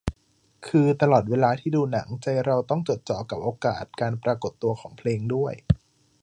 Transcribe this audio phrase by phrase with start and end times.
[0.67, 5.53] คือตลอดเวลาที่ดูหนังใจเราต้องจดจ่อกับโอกาสการปรากฏตัวของเพลงด้วย